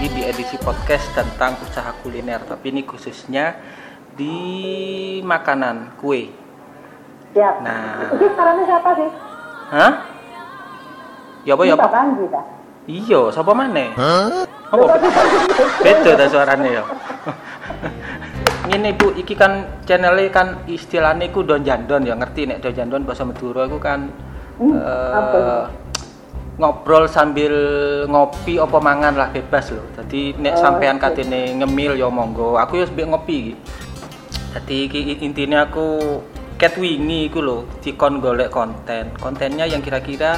[0.00, 3.52] lagi di edisi podcast tentang usaha kuliner Tapi ini khususnya
[4.16, 4.32] di
[5.20, 6.32] makanan, kue
[7.36, 7.60] Siap.
[7.60, 8.08] Nah.
[8.08, 9.10] Itu sarannya siapa sih?
[9.76, 9.92] Hah?
[11.44, 11.92] Ya apa ya apa?
[11.92, 12.16] kan?
[12.88, 13.92] Iya, siapa mana?
[14.72, 14.84] Apa?
[15.84, 16.82] Beda ta suaranya ya.
[18.72, 23.04] Ini Bu, iki kan channelnya kan istilahnya ku don jandon ya ngerti nek don jandon
[23.04, 24.08] bahasa Madura iku kan
[24.60, 25.89] Hmm, eh, apa itu?
[26.60, 27.52] Ngobrol sambil
[28.04, 29.88] ngopi apa mangan lah bebas loh.
[29.96, 31.08] Jadi nek Oh, sampean oke.
[31.08, 32.60] katene ngemil ya monggo.
[32.60, 33.56] Aku ya sebek ngopi.
[34.52, 34.78] Jadi
[35.24, 36.20] intinya aku
[36.60, 39.16] cat wingi iku lho dikon golek konten.
[39.16, 40.36] Kontennya yang kira-kira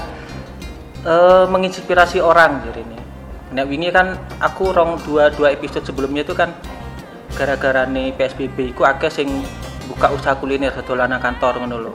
[1.02, 2.98] eh menginspirasi orang jadi ini.
[3.52, 6.55] Nek wingi kan aku rong dua dua episode sebelumnya itu kan
[7.34, 9.28] gara-gara nih PSBB iku akeh sing
[9.92, 11.92] buka usaha kuliner dolanan kantor ngono lho.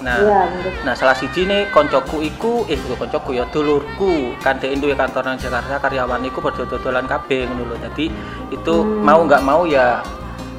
[0.00, 0.40] Nah, Iya.
[0.88, 5.28] Nah, salah siji nih koncoku iku, eh bukan koncoku ya, dulurku kan dhek duwe kantor
[5.28, 7.76] nang Jakarta karyawan iku padha dodolan kabeh ngono lho.
[7.84, 8.08] Jadi
[8.48, 9.04] itu Hmm.
[9.04, 10.00] mau nggak mau ya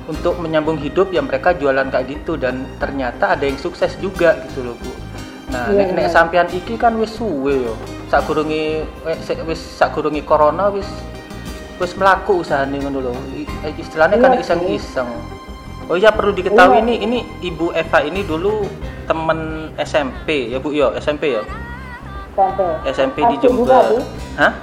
[0.06, 4.62] untuk menyambung hidup ya mereka jualan kayak gitu dan ternyata ada yang sukses juga gitu
[4.64, 4.91] loh, Bu.
[5.52, 6.14] Nah, Iya, nek, nek iya.
[6.14, 7.73] sampean iki kan wis suwe yo.
[8.08, 10.88] Sakurunge eh, wis sakurunge corona wis
[11.81, 13.12] wis melaku usahane ngono lho.
[13.66, 15.09] Eh, Istilahnya kan Iya, iseng-iseng.
[15.88, 16.84] Oh iya perlu diketahui Iya.
[16.84, 18.68] ini ini Ibu Eva ini dulu
[19.04, 19.40] temen
[19.78, 21.44] SMP ya Bu ya SMP ya
[22.34, 22.70] Sampai.
[22.86, 23.98] SMP di Jember.
[24.36, 24.54] Hah?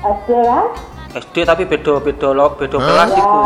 [0.00, 0.66] SD kan?
[1.14, 3.38] SD tapi beda beda lo beda kelas Ya, iku.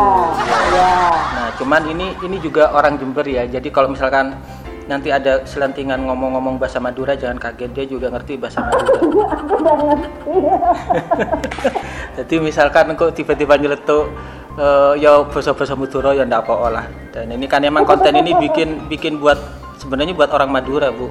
[0.73, 0.95] ya.
[1.29, 3.45] Nah cuman ini ini juga orang Jember ya.
[3.45, 4.33] Jadi kalau misalkan
[4.83, 8.97] nanti ada selentingan ngomong-ngomong bahasa Madura jangan kaget dia juga ngerti bahasa Madura.
[12.17, 14.09] Jadi misalkan kok tiba-tiba nyeletuk
[14.57, 16.85] eh, ya bahasa-bahasa Madura ya ndak apa lah.
[17.13, 19.37] Dan ini kan emang konten ini bikin bikin buat
[19.77, 21.09] sebenarnya buat orang Madura, Bu.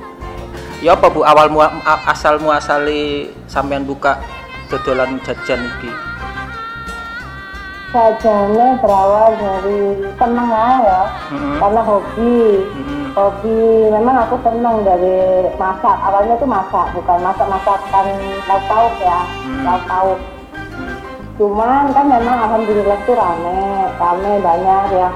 [0.82, 1.70] Ya apa Bu awal mua,
[2.10, 4.18] asal muasali sampean buka
[4.66, 5.92] dodolan jajan iki?
[7.92, 11.02] Sajannya berawal dari seneng aja ya.
[11.28, 11.60] Mm-mm.
[11.60, 12.40] Karena hobi.
[12.72, 13.04] Mm-mm.
[13.12, 13.60] Hobi,
[13.92, 16.00] memang aku seneng dari masak.
[16.00, 18.06] Awalnya tuh masak, bukan masak-masakan
[18.48, 19.20] lauk-pauk ya.
[19.44, 19.62] Hmm.
[19.68, 20.16] Lauk-pauk.
[20.16, 20.41] Hmm.
[21.42, 25.10] Cuman kan memang alhamdulillah tuh rame, rame banyak yang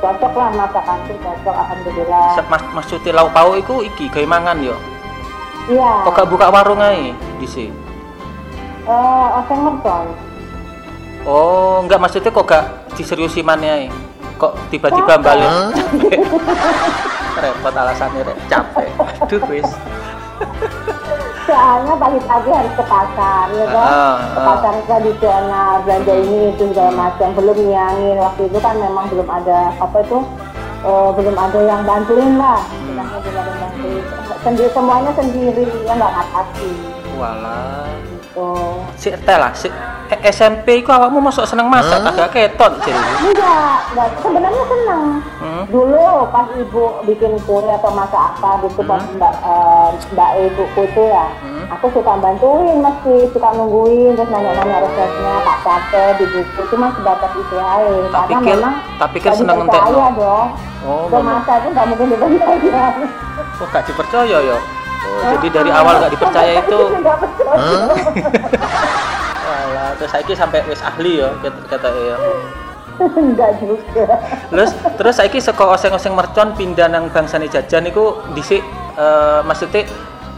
[0.00, 2.32] cocok lah masakan tuh cocok alhamdulillah.
[2.48, 4.72] Mas maksudnya lauk pauk iku iki gawe mangan yo.
[5.68, 6.08] Iya.
[6.08, 7.68] Kok gak buka warung ae dhisik?
[8.88, 10.16] Eh, oseng mercon.
[11.28, 12.64] Oh, enggak maksudnya kok gak
[12.96, 13.86] diseriusi maneh ae.
[14.40, 15.76] Kok tiba-tiba balik.
[17.44, 18.88] Repot alasannya rek capek.
[19.28, 19.68] Aduh wis.
[21.46, 23.86] Soalnya pagi-pagi harus ke pasar, ya kan?
[23.86, 24.46] Ah, Ke ah.
[24.50, 27.28] pasar tradisional, belanja ini itu segala macam.
[27.38, 30.18] Belum nyangin waktu itu kan memang belum ada apa itu,
[30.82, 32.66] eh, belum ada yang bantuin lah.
[32.82, 34.02] Bilangnya belum ada yang bantuin.
[34.42, 36.70] Sendiri semuanya sendiri, ya nggak ngatasi.
[37.14, 38.15] Walah.
[38.36, 38.52] Gitu.
[39.00, 39.64] Si teh lah, si
[40.06, 43.00] eh, SMP iku awakmu masuk seneng masak, agak keton jadi.
[43.24, 44.08] Enggak, enggak.
[44.20, 45.02] Sebenarnya seneng.
[45.40, 45.64] Hmm?
[45.66, 49.16] Dulu pas ibu bikin kue atau masak apa gitu pas Hmm.
[49.16, 51.64] mbak eh, mbak ibuku itu ya, Hmm.
[51.72, 57.32] aku suka bantuin masih suka nungguin terus nanya-nanya resepnya tak capek di buku cuma sebatas
[57.32, 57.88] itu aja.
[58.12, 60.00] Tak Karena pikir- memang tak pikir seneng entekno.
[60.12, 60.48] dong.
[60.84, 62.84] Oh, masak itu nggak mungkin dipercaya.
[63.56, 64.58] Oh, gak dipercaya ya.
[65.06, 66.80] Oh, jadi dari awal gak dipercaya itu.
[69.46, 72.16] Walah, terus saiki sampai wis ahli ya kata kata ya.
[72.96, 74.04] Enggak juga.
[74.48, 78.64] Terus terus saiki saka oseng-oseng mercon pindah nang bangsane jajan niku dhisik
[78.96, 79.84] eh maksudnya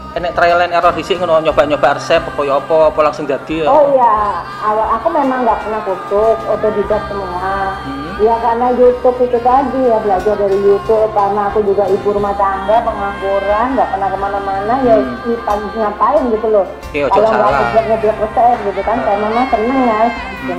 [0.09, 3.67] enek trial and error dhisik ngono nyoba-nyoba resep apa ya apa apa langsung jadi ya.
[3.69, 7.77] Oh iya, awal aku memang nggak pernah kursus, otodidak semua.
[7.85, 8.09] Hmm.
[8.19, 12.81] Ya karena YouTube itu tadi ya belajar dari YouTube karena aku juga ibu rumah tangga
[12.83, 15.15] pengangguran nggak pernah ke mana-mana ya Hmm.
[15.23, 15.39] hmm.
[15.45, 16.65] pagi ngapain gitu loh.
[16.91, 17.61] Eh, ojo Kalau nggak salah.
[17.69, 20.01] kerja ngebuat resep gitu kan, saya memang seneng ya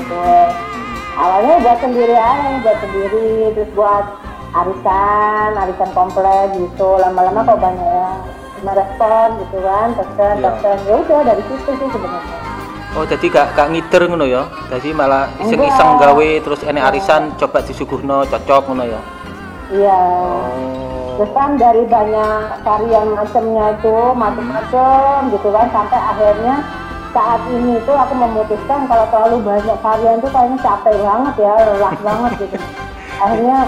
[0.06, 0.40] kue.
[1.20, 3.28] Awalnya buat sendiri aja, buat sendiri
[3.58, 4.04] terus buat
[4.54, 6.88] arisan, arisan komplek gitu.
[6.96, 8.16] Lama-lama kok banyak yang
[8.62, 10.50] merespon gitu kan, pesen, Iya.
[10.56, 10.78] pesen.
[10.86, 12.36] Ya udah dari situ sih sebenarnya.
[12.98, 14.42] Oh, jadi gak gak ngider ngono ya.
[14.66, 19.00] Jadi malah iseng-iseng gawe terus enek arisan coba disuguhno cocok ngono ya.
[19.70, 20.00] Iya.
[20.26, 21.14] Oh.
[21.22, 26.54] Terus kan dari banyak varian macamnya itu macam-macam gitu kan sampai akhirnya
[27.10, 31.94] saat ini tuh aku memutuskan kalau terlalu banyak varian tuh kayaknya capek banget ya lelah
[32.08, 32.56] banget gitu.
[33.20, 33.58] Akhirnya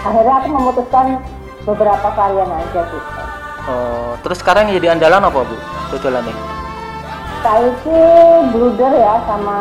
[0.00, 1.06] akhirnya aku memutuskan
[1.66, 2.98] beberapa varian aja gitu.
[3.66, 5.56] Oh, terus sekarang yang jadi andalan apa, Bu?
[5.90, 6.34] Dodolannya.
[7.42, 8.02] Saya sih
[8.50, 9.58] bluder ya sama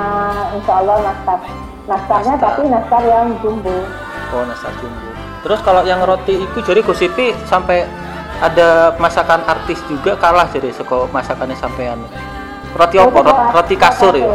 [0.54, 1.40] insya Allah nastar.
[1.86, 2.50] Nastarnya Nastar.
[2.54, 3.74] tapi nastar yang jumbo.
[4.34, 5.10] Oh, nastar jumbo.
[5.46, 7.86] Terus kalau yang roti itu jadi gosipi sampai
[8.42, 12.02] ada masakan artis juga kalah jadi seko masakannya sampean.
[12.74, 13.10] Roti apa?
[13.22, 14.28] Roti, roti kasur ya.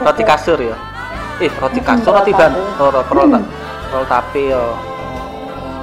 [0.00, 0.76] Roti kasur ya.
[1.38, 2.54] Eh, roti kasur roti ban.
[2.80, 3.46] Oh, ro- roll ta-
[3.90, 4.62] roll tape ya.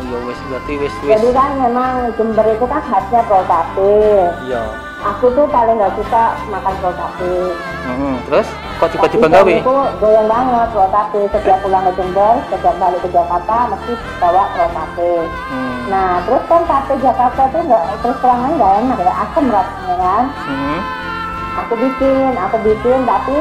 [0.08, 1.10] Ya wis berarti wis wis.
[1.20, 4.00] Jadi kan memang Jember itu kan khasnya prol tape.
[4.48, 4.64] Iya.
[5.04, 7.36] Aku tuh paling nggak suka makan prol tape.
[7.60, 8.16] Heeh.
[8.24, 8.48] Terus
[8.80, 9.54] kok tiba-tiba Tapi gawe?
[9.60, 11.22] Itu goyang banget prol tape.
[11.36, 13.94] Setiap pulang ke Jember, setiap balik ke Jakarta mesti
[14.24, 15.14] bawa prol tape.
[15.52, 15.78] Hmm.
[15.92, 20.24] Nah, terus kan tape Jakarta tuh nggak terus terang nggak enak ya, asam rasanya kan.
[20.48, 20.80] Hmm.
[21.68, 23.38] Aku bikin, aku bikin, tapi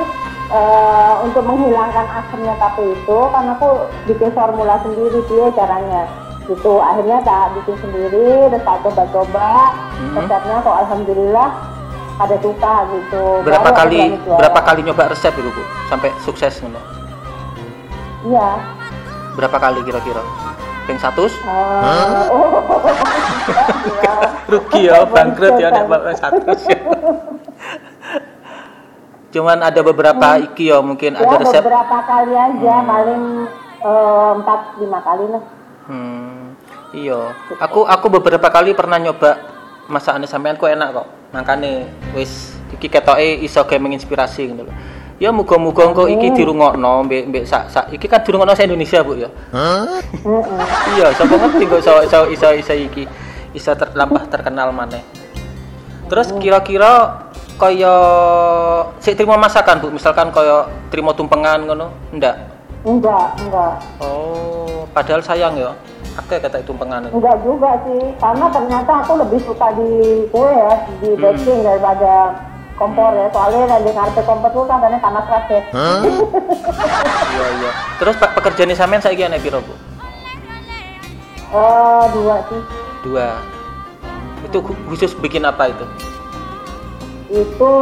[0.51, 6.26] eh, untuk menghilangkan asamnya tape itu, kan aku bikin formula sendiri dia caranya.
[6.47, 10.15] Gitu, akhirnya tak bikin sendiri, terus tak coba-coba, Mhm.
[10.15, 11.49] resepnya kok alhamdulillah
[12.17, 13.25] ada suka gitu.
[13.43, 15.63] Berapa Baru kali berapa kali nyoba resep itu, Bu?
[15.91, 16.79] Sampai sukses ngono.
[18.31, 18.49] Iya.
[19.35, 20.23] Berapa kali kira-kira?
[20.87, 21.35] Ping 100?
[21.43, 22.63] Oh,
[23.91, 24.15] iya.
[24.47, 26.39] rugi ya bangkrut ya bapak satu
[29.35, 33.23] cuman ada beberapa iki ya mungkin ya ada resep beberapa kali aja, paling
[33.83, 35.43] eh, empat lima kali lah.
[35.89, 36.43] Hmm,
[36.95, 37.35] iya.
[37.59, 39.39] Aku aku beberapa kali pernah nyoba
[39.87, 41.07] masakan sampean kok enak kok.
[41.35, 44.77] Makane wis iki ketoke iso gawe menginspirasi gitu loh.
[45.17, 49.17] Ya muga-muga engko iki dirungokno mbek mbek sak sak iki kan dirungokno se Indonesia Bu
[49.17, 49.33] ya.
[49.55, 50.61] Mm-mm.
[50.99, 53.05] iya sapa ngerti kok iso iso iso iso iki
[53.57, 55.01] iso terlampah terkenal maneh.
[56.07, 57.25] Terus kira-kira
[57.57, 57.95] kaya
[59.01, 59.89] sik terima masakan Bu?
[59.89, 62.56] Misalkan kaya terima tumpengan ngono ndak
[62.87, 63.73] Enggak, enggak.
[63.99, 65.75] oh padahal sayang ya
[66.17, 66.73] akeh kata itu
[67.11, 69.91] Enggak juga sih, karena ternyata aku lebih suka di
[70.27, 72.33] kue ya, di baking daripada
[72.73, 73.29] kompor ya.
[73.29, 75.61] Soalnya di ngarepe kompor tuh kan kadang panas keras ya.
[77.35, 79.75] iya iya terus pak pekerjaan sampean saiki ana piro Bu
[81.47, 82.61] Eh, dua sih.
[83.03, 83.29] dua
[84.43, 85.85] itu khu- khusus bikin apa itu
[87.27, 87.73] Itu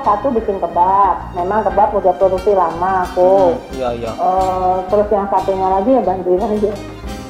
[0.00, 1.34] satu bikin kebab.
[1.34, 3.58] Memang kebab udah produksi lama aku.
[3.72, 6.72] iya iya Eh, terus yang satunya lagi ya bantuin aja.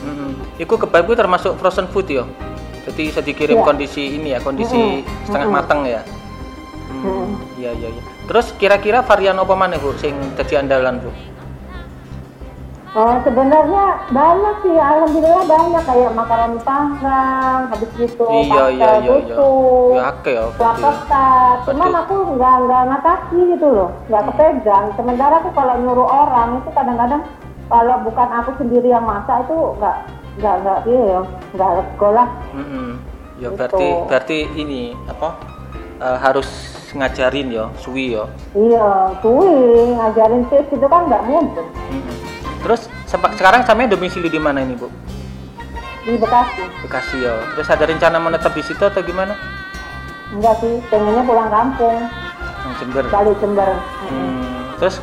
[0.04, 0.30] Mm-mm.
[0.56, 2.24] Iku kebab itu termasuk frozen food ya.
[2.84, 3.64] Jadi bisa dikirim Iya.
[3.64, 6.04] kondisi ini ya, kondisi setengah matang ya.
[6.84, 7.28] Hmm, Mm.
[7.56, 8.02] Iya iya iya.
[8.24, 11.08] Terus kira-kira varian apa mana Bu sing dadi andalan Bu?
[12.94, 19.34] Eh, sebenarnya banyak sih, alhamdulillah banyak kayak makaroni panggang, habis gitu Iya, iya, iya, iya.
[19.34, 19.50] susu,
[19.98, 20.44] Ya.
[20.54, 24.94] Plakotat, cuman aku nggak nggak ngatasi gitu loh, nggak kepegang.
[24.94, 27.22] Sementara aku kalau nyuruh orang itu kadang-kadang
[27.66, 29.96] kalau bukan aku sendiri yang masak itu nggak
[30.38, 31.20] nggak nggak iya ya,
[31.50, 32.26] nggak sekolah.
[32.54, 32.88] Mm-mm.
[33.42, 33.58] Ya Gitu.
[33.58, 35.34] berarti berarti ini apa?
[35.94, 36.46] eh, harus
[36.94, 38.26] ngajarin ya, suwi ya.
[38.54, 42.13] Iya, kuing ngajarin tips itu kan nggak mudah Mm-mm.
[42.64, 44.88] Terus sempa- sekarang sampai domisili di mana ini Bu?
[46.04, 46.64] di Bekasi.
[46.84, 47.32] Bekasi ya.
[47.56, 49.32] Terus ada rencana menetap di situ atau gimana?
[50.32, 51.96] Enggak sih, pengennya pulang kampung,
[52.60, 53.04] Yang Jember.
[53.08, 53.70] balik Jember.
[54.04, 55.00] Hmm, terus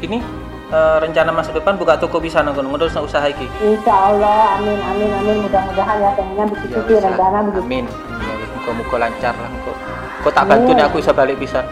[0.00, 0.18] ini
[0.70, 3.46] eh, rencana masa depan buka toko bisa nongkrong terus usaha iki.
[3.60, 5.36] Insya Allah, amin, amin, amin.
[5.46, 7.62] Mudah-mudahan ya pengennya begitu sih wis, rencana begitu.
[7.62, 7.84] Amin.
[8.18, 9.72] Ya wis muga-muga lancar lah engko.
[10.20, 11.62] Kok tak bantu nih aku bisa balik bisa.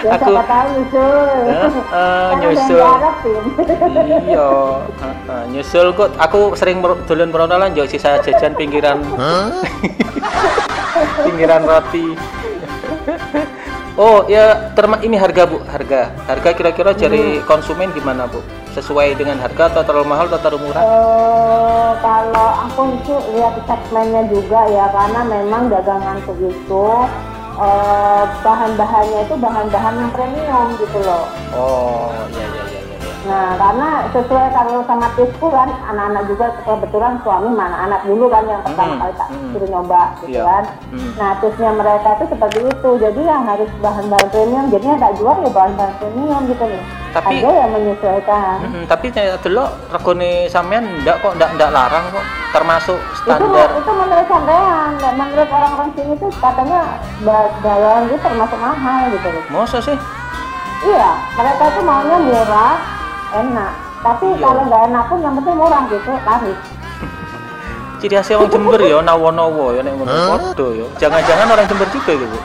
[0.00, 1.44] Ya Aku- tahu nyusul.
[1.92, 2.80] Eh, nyusul.
[2.80, 3.42] diharapin.
[4.26, 4.48] iya,
[5.52, 8.98] nyusul kok aku sering dolan merono yo sisa jajan pinggiran.
[11.24, 12.16] pinggiran roti.
[14.00, 16.10] oh, ya terma ini harga Bu, harga.
[16.26, 18.40] Harga kira-kira dari konsumen gimana, Bu?
[18.70, 20.82] Sesuai dengan harga atau terlalu mahal atau terlalu murah?
[20.82, 26.86] Eh, kalau aku itu lihat segmennya juga ya karena memang daganganku itu
[27.60, 31.24] eh, bahan-bahannya itu bahan-bahan yang premium gitu loh.
[31.52, 32.80] Oh, iya iya iya iya.
[32.80, 33.08] iya.
[33.20, 38.48] Nah, karena sesuai kalau sama tipsku kan, anak-anak juga kebetulan suami mana anak dulu kan
[38.48, 39.50] yang pertama Hmm, kali tak hmm.
[39.52, 40.42] suruh nyoba gitu Iya.
[40.48, 40.64] kan.
[40.88, 41.10] Hmm.
[41.20, 42.90] Nah, tipsnya mereka itu seperti itu.
[42.96, 46.84] Jadi yang harus bahan-bahan premium, jadinya tak jual ya bahan-bahan premium gitu loh.
[47.10, 48.56] Tapi- Ada yang menyesuaikan.
[48.62, 53.68] Mm-mm, tapi saya dulu regone sampean ndak kok ndak ndak larang kok termasuk Itu standar.
[53.72, 56.80] itu menurut sampean, dan menurut orang-orang sini tuh katanya
[57.20, 59.42] ba- bayaran itu termasuk mahal gitu loh.
[59.48, 59.98] Masa sih?
[60.80, 62.74] Iya, mereka itu maunya murah,
[63.34, 63.72] enak.
[64.00, 64.40] Tapi Iya.
[64.40, 66.58] kalau nggak enak pun yang penting murah gitu, tarif.
[67.98, 70.86] Ciri khasnya orang Jember ya nawo-nawo ya nek ngono padha ya.
[70.96, 72.38] Jangan-jangan orang Jember juga gitu.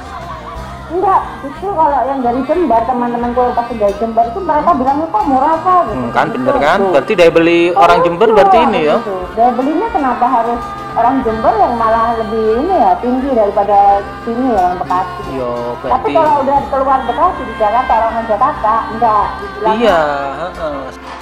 [0.95, 5.23] Enggak, justru kalau yang dari Jember, teman-temanku yang pasti dari Jember itu mereka bilangnya kok
[5.27, 5.95] murah kok gitu.
[5.97, 6.35] Hmm, kan Gitu.
[6.37, 6.79] bener kan?
[6.89, 8.95] Berarti daya beli Oh, orang Jember berarti ini ya.
[8.97, 9.15] gitu.
[9.35, 10.61] Daya belinya kenapa harus
[10.95, 13.77] orang Jember yang malah lebih ini ya tinggi daripada
[14.23, 15.19] sini ya yang Bekasi.
[15.19, 15.35] Tapi
[15.83, 20.01] berarti kalau udah keluar Bekasi di Jakarta orang Jakarta enggak dibilang Iya.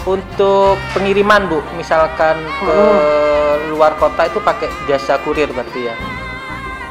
[0.03, 3.71] Untuk pengiriman, Bu, misalkan ke Hmm.
[3.71, 5.95] luar kota itu pakai jasa kurir berarti ya.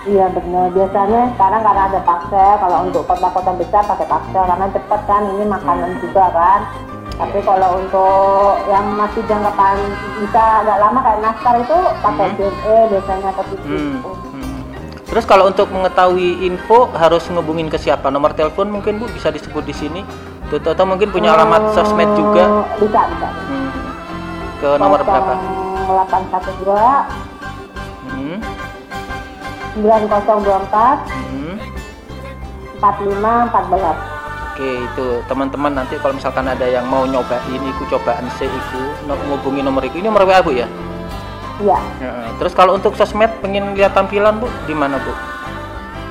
[0.02, 0.66] Iya benar.
[0.74, 5.44] Biasanya sekarang karena ada paksel, kalau untuk kota-kota besar pakai paksel karena cepat kan ini
[5.46, 6.60] makanan juga kan.
[7.12, 12.36] Tapi kalau untuk yang masih jangka panjang bisa agak lama kayak nastar itu pakai Hmm.
[12.40, 13.62] JNE biasanya atau TV.
[13.62, 13.96] Hmm.
[14.02, 14.58] hmm.
[15.06, 18.10] Terus kalau untuk mengetahui info harus ngubungin ke siapa?
[18.10, 20.02] Nomor telepon mungkin Bu bisa disebut di sini.
[20.50, 22.44] Tuh, Atau mungkin punya alamat sosmed juga.
[22.74, 23.28] Eh, Bisa bisa.
[23.28, 23.70] Hmm.
[24.58, 25.32] Ke nomor berapa?
[25.86, 27.06] 812
[28.02, 28.38] Hmm.
[29.74, 31.56] 9024 Hmm.
[32.76, 33.96] 45 14.
[34.52, 39.16] Oke itu teman-teman nanti kalau misalkan ada yang mau nyobain iku cobaan C iku no-
[39.26, 40.68] ngubungi nomor iku ini nomor WA Bu ya?
[41.58, 41.78] Iya.
[41.98, 45.12] Ya, Terus kalau untuk sosmed pengen lihat tampilan Bu di mana Bu?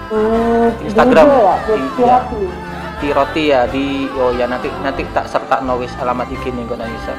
[0.09, 1.23] Hmm, Instagram.
[1.23, 2.17] Ya, di, Di- di ya.
[2.17, 2.43] roti.
[2.97, 6.77] Di roti ya di oh ya nanti nanti tak serta nulis alamat IG nih kok
[6.77, 7.13] Nisa.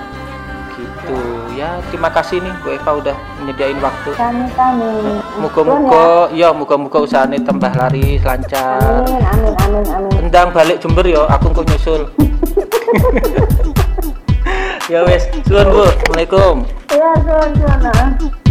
[1.03, 1.19] Gitu
[1.59, 4.15] ya terima kasih nih Bu Eva udah menyediain waktu.
[4.15, 5.19] Kami kami.
[5.43, 8.79] Muga-muga ya muga-muga usahanya tambah laris lancar.
[9.03, 10.31] Amin amin amin amin.
[10.31, 12.03] Endang balik Jember ya aku kok nyusul.
[14.93, 15.83] ya wes, suwun Bu.
[15.91, 16.55] Assalamualaikum.
[16.95, 17.87] Iya, suun suun.
[17.91, 18.42] ah.